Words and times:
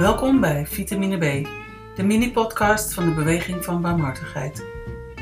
Welkom 0.00 0.40
bij 0.40 0.66
Vitamine 0.66 1.16
B, 1.16 1.46
de 1.96 2.02
mini-podcast 2.02 2.94
van 2.94 3.04
de 3.04 3.14
Beweging 3.14 3.64
van 3.64 3.82
Barmhartigheid. 3.82 4.64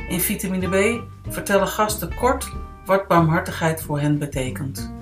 In 0.08 0.20
Vitamine 0.20 0.68
B 0.68 1.02
vertellen 1.32 1.68
gasten 1.68 2.14
kort 2.14 2.52
wat 2.84 3.08
barmhartigheid 3.08 3.82
voor 3.82 4.00
hen 4.00 4.18
betekent. 4.18 4.92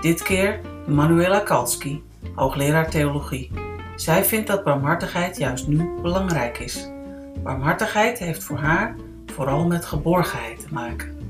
Dit 0.00 0.22
keer 0.22 0.60
Manuela 0.86 1.38
Kalski, 1.38 2.02
hoogleraar 2.34 2.90
theologie. 2.90 3.50
Zij 3.96 4.24
vindt 4.24 4.46
dat 4.46 4.64
barmhartigheid 4.64 5.36
juist 5.36 5.66
nu 5.66 5.90
belangrijk 6.02 6.58
is. 6.58 6.88
Barmhartigheid 7.42 8.18
heeft 8.18 8.44
voor 8.44 8.58
haar 8.58 8.96
vooral 9.26 9.66
met 9.66 9.84
geborgenheid 9.84 10.60
te 10.60 10.74
maken. 10.74 11.23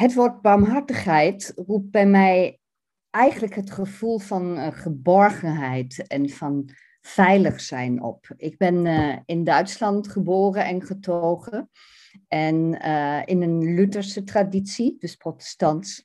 Het 0.00 0.14
woord 0.14 0.40
barmhartigheid 0.40 1.52
roept 1.66 1.90
bij 1.90 2.06
mij 2.06 2.58
eigenlijk 3.10 3.54
het 3.54 3.70
gevoel 3.70 4.18
van 4.18 4.58
uh, 4.58 4.66
geborgenheid 4.70 6.06
en 6.06 6.30
van 6.30 6.70
veilig 7.00 7.60
zijn 7.60 8.02
op. 8.02 8.32
Ik 8.36 8.56
ben 8.56 8.86
uh, 8.86 9.16
in 9.24 9.44
Duitsland 9.44 10.08
geboren 10.08 10.64
en 10.64 10.82
getogen 10.82 11.70
en 12.28 12.78
uh, 12.86 13.22
in 13.24 13.42
een 13.42 13.74
Lutherse 13.74 14.24
traditie, 14.24 14.96
dus 14.98 15.16
protestants. 15.16 16.04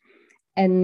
En, 0.54 0.84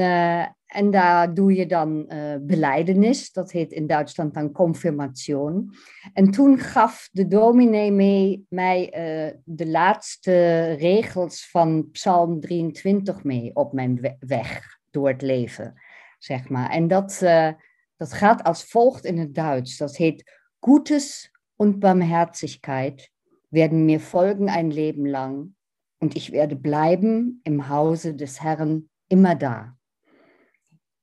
en 0.71 0.91
daar 0.91 1.33
doe 1.33 1.53
je 1.53 1.65
dan 1.65 2.05
uh, 2.07 2.35
beleidenis, 2.41 3.31
dat 3.31 3.51
heet 3.51 3.71
in 3.71 3.87
Duitsland 3.87 4.33
dan 4.33 4.51
confirmation. 4.51 5.73
En 6.13 6.31
toen 6.31 6.57
gaf 6.57 7.09
de 7.11 7.27
dominee 7.27 7.91
mee, 7.91 8.45
mij 8.49 8.85
uh, 8.85 9.39
de 9.43 9.67
laatste 9.67 10.61
regels 10.79 11.49
van 11.49 11.89
Psalm 11.91 12.39
23 12.39 13.23
mee 13.23 13.55
op 13.55 13.73
mijn 13.73 14.17
weg 14.19 14.79
door 14.89 15.07
het 15.07 15.21
leven, 15.21 15.81
zeg 16.17 16.49
maar. 16.49 16.69
En 16.69 16.87
dat, 16.87 17.19
uh, 17.23 17.49
dat 17.97 18.13
gaat 18.13 18.43
als 18.43 18.63
volgt 18.63 19.05
in 19.05 19.17
het 19.17 19.35
Duits. 19.35 19.77
Dat 19.77 19.95
heet 19.95 20.31
Gutes 20.59 21.31
und 21.55 21.79
Barmherzigkeit 21.79 23.11
werden 23.49 23.85
mir 23.85 23.99
folgen 23.99 24.49
ein 24.49 24.71
Leben 24.71 25.05
lang 25.05 25.55
und 25.99 26.15
ich 26.15 26.31
werde 26.31 26.55
bleiben 26.55 27.41
im 27.43 27.67
Hause 27.67 28.15
des 28.15 28.41
Herrn 28.41 28.89
immer 29.07 29.35
da. 29.35 29.75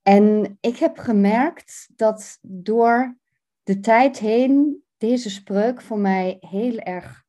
En 0.09 0.59
ik 0.61 0.77
heb 0.77 0.99
gemerkt 0.99 1.89
dat 1.97 2.39
door 2.43 3.17
de 3.63 3.81
tijd 3.81 4.19
heen 4.19 4.85
deze 4.97 5.31
spreuk 5.31 5.81
voor 5.81 5.99
mij 5.99 6.37
heel 6.41 6.79
erg 6.79 7.25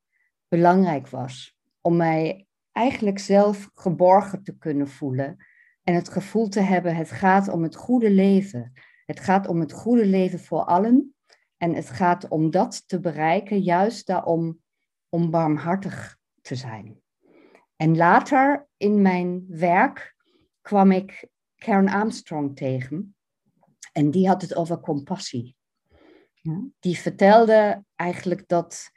belangrijk 0.48 1.08
was. 1.08 1.56
Om 1.80 1.96
mij 1.96 2.46
eigenlijk 2.72 3.18
zelf 3.18 3.70
geborgen 3.74 4.42
te 4.42 4.56
kunnen 4.58 4.88
voelen 4.88 5.46
en 5.82 5.94
het 5.94 6.08
gevoel 6.08 6.48
te 6.48 6.60
hebben, 6.60 6.96
het 6.96 7.10
gaat 7.10 7.48
om 7.48 7.62
het 7.62 7.76
goede 7.76 8.10
leven. 8.10 8.72
Het 9.06 9.20
gaat 9.20 9.46
om 9.46 9.60
het 9.60 9.72
goede 9.72 10.06
leven 10.06 10.40
voor 10.40 10.64
allen 10.64 11.14
en 11.56 11.74
het 11.74 11.90
gaat 11.90 12.28
om 12.28 12.50
dat 12.50 12.88
te 12.88 13.00
bereiken, 13.00 13.60
juist 13.60 14.06
daarom 14.06 14.60
om 15.08 15.30
barmhartig 15.30 16.18
te 16.40 16.54
zijn. 16.54 17.00
En 17.76 17.96
later 17.96 18.68
in 18.76 19.02
mijn 19.02 19.44
werk 19.48 20.16
kwam 20.60 20.90
ik 20.90 21.28
Karen 21.64 21.88
Armstrong 21.88 22.56
tegen. 22.56 23.14
En 23.92 24.10
die 24.10 24.28
had 24.28 24.42
het 24.42 24.54
over 24.54 24.80
compassie. 24.80 25.56
Die 26.80 26.98
vertelde 26.98 27.84
eigenlijk 27.96 28.48
dat 28.48 28.90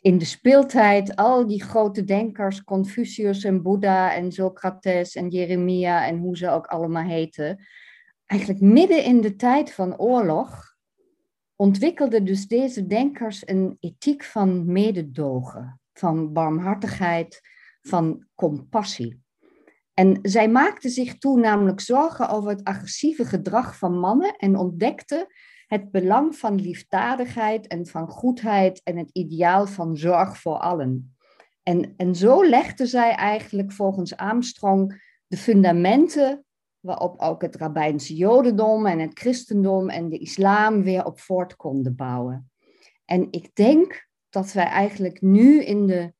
in 0.00 0.18
de 0.18 0.24
speeltijd 0.24 1.16
al 1.16 1.46
die 1.46 1.62
grote 1.62 2.04
denkers, 2.04 2.64
Confucius 2.64 3.44
en 3.44 3.62
Boeddha 3.62 4.14
en 4.14 4.32
Socrates 4.32 5.14
en 5.14 5.28
Jeremia 5.28 6.06
en 6.06 6.18
hoe 6.18 6.36
ze 6.36 6.50
ook 6.50 6.66
allemaal 6.66 7.04
heten, 7.04 7.66
eigenlijk 8.26 8.60
midden 8.60 9.04
in 9.04 9.20
de 9.20 9.36
tijd 9.36 9.72
van 9.72 9.98
oorlog 9.98 10.76
ontwikkelden 11.56 12.24
dus 12.24 12.46
deze 12.46 12.86
denkers 12.86 13.48
een 13.48 13.76
ethiek 13.80 14.24
van 14.24 14.72
mededogen, 14.72 15.80
van 15.92 16.32
barmhartigheid, 16.32 17.40
van 17.80 18.26
compassie. 18.34 19.22
En 19.98 20.18
zij 20.22 20.48
maakte 20.48 20.88
zich 20.88 21.18
toen 21.18 21.40
namelijk 21.40 21.80
zorgen 21.80 22.28
over 22.28 22.50
het 22.50 22.64
agressieve 22.64 23.24
gedrag 23.24 23.78
van 23.78 23.98
mannen 23.98 24.36
en 24.36 24.56
ontdekte 24.56 25.34
het 25.66 25.90
belang 25.90 26.36
van 26.36 26.60
liefdadigheid 26.60 27.66
en 27.66 27.86
van 27.86 28.08
goedheid 28.08 28.80
en 28.84 28.96
het 28.96 29.10
ideaal 29.12 29.66
van 29.66 29.96
zorg 29.96 30.40
voor 30.40 30.58
allen. 30.58 31.16
En, 31.62 31.94
en 31.96 32.14
zo 32.14 32.44
legde 32.48 32.86
zij 32.86 33.14
eigenlijk 33.14 33.72
volgens 33.72 34.16
Armstrong 34.16 35.02
de 35.26 35.36
fundamenten 35.36 36.44
waarop 36.80 37.20
ook 37.20 37.42
het 37.42 37.56
rabbijnse 37.56 38.14
jodendom 38.14 38.86
en 38.86 38.98
het 38.98 39.18
christendom 39.18 39.88
en 39.88 40.08
de 40.08 40.18
islam 40.18 40.82
weer 40.82 41.04
op 41.04 41.20
voort 41.20 41.56
konden 41.56 41.96
bouwen. 41.96 42.50
En 43.04 43.28
ik 43.30 43.54
denk 43.54 44.08
dat 44.28 44.52
wij 44.52 44.66
eigenlijk 44.66 45.20
nu 45.20 45.64
in 45.64 45.86
de 45.86 46.12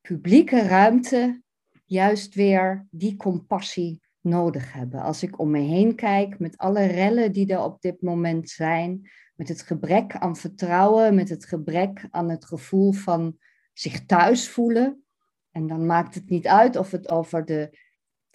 publieke 0.00 0.62
ruimte 0.62 1.44
juist 1.86 2.34
weer 2.34 2.86
die 2.90 3.16
compassie 3.16 4.00
nodig 4.20 4.72
hebben. 4.72 5.00
Als 5.02 5.22
ik 5.22 5.38
om 5.38 5.50
me 5.50 5.60
heen 5.60 5.94
kijk 5.94 6.38
met 6.38 6.58
alle 6.58 6.84
rellen 6.84 7.32
die 7.32 7.52
er 7.52 7.62
op 7.62 7.80
dit 7.80 8.02
moment 8.02 8.50
zijn, 8.50 9.10
met 9.34 9.48
het 9.48 9.62
gebrek 9.62 10.16
aan 10.16 10.36
vertrouwen, 10.36 11.14
met 11.14 11.28
het 11.28 11.44
gebrek 11.44 12.06
aan 12.10 12.30
het 12.30 12.44
gevoel 12.44 12.92
van 12.92 13.36
zich 13.72 14.06
thuis 14.06 14.48
voelen. 14.48 15.04
En 15.50 15.66
dan 15.66 15.86
maakt 15.86 16.14
het 16.14 16.28
niet 16.28 16.46
uit 16.46 16.76
of 16.76 16.90
het 16.90 17.10
over 17.10 17.44
de, 17.44 17.78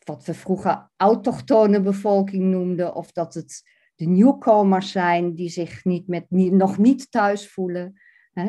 wat 0.04 0.26
we 0.26 0.34
vroeger 0.34 0.90
autochtone 0.98 1.82
bevolking 1.82 2.44
noemden, 2.44 2.96
of 2.96 3.12
dat 3.12 3.34
het 3.34 3.70
de 3.96 4.06
nieuwkomers 4.06 4.92
zijn 4.92 5.36
die 5.36 5.50
zich 5.50 5.86
niet 5.86 6.08
met, 6.08 6.26
nog 6.30 6.78
niet 6.78 7.12
thuis 7.12 7.50
voelen. 7.50 8.02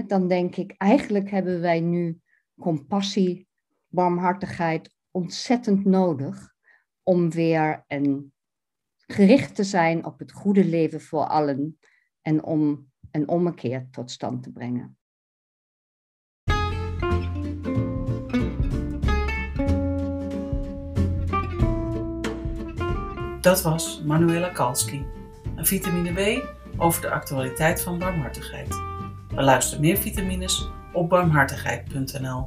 dan 0.07 0.29
denk 0.29 0.57
ik, 0.57 0.75
eigenlijk 0.77 1.31
hebben 1.31 1.61
wij 1.61 1.81
nu 1.81 2.19
compassie 2.61 3.49
barmhartigheid 3.93 4.95
ontzettend 5.11 5.85
nodig 5.85 6.55
om 7.03 7.31
weer 7.31 7.85
een, 7.89 8.33
gericht 9.07 9.55
te 9.55 9.65
zijn 9.65 10.05
op 10.05 10.19
het 10.19 10.33
goede 10.33 10.65
leven 10.65 11.01
voor 11.01 11.27
allen 11.27 11.79
en 12.23 12.45
om 12.45 12.91
een 13.11 13.29
ommekeer 13.29 13.89
tot 13.91 14.11
stand 14.11 14.43
te 14.43 14.53
brengen. 14.53 14.97
Dat 23.41 23.63
was 23.63 24.03
Manuela 24.03 24.49
Kalski, 24.49 25.07
een 25.57 25.67
vitamine 25.67 26.13
B 26.13 26.45
over 26.77 27.03
de 27.03 27.11
actualiteit 27.11 27.83
van 27.83 27.99
barmhartigheid. 27.99 28.69
Beluister 29.29 29.81
meer 29.81 29.97
vitamines 29.97 30.69
op 30.93 31.09
barmhartigheid.nl 31.09 32.47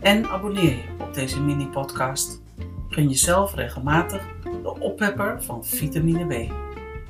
en 0.00 0.28
abonneer 0.28 0.76
je 0.76 0.84
op 1.00 1.14
deze 1.14 1.40
mini-podcast. 1.40 2.42
Gun 2.88 3.08
jezelf 3.08 3.54
regelmatig 3.54 4.22
de 4.62 4.80
oppepper 4.80 5.42
van 5.42 5.64
vitamine 5.64 6.26
B. 6.26 6.52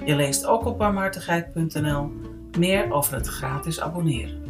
Je 0.04 0.16
leest 0.16 0.46
ook 0.46 0.64
op 0.64 0.78
barmhartigheid.nl 0.78 2.12
meer 2.58 2.92
over 2.92 3.14
het 3.14 3.26
gratis 3.26 3.80
abonneren. 3.80 4.47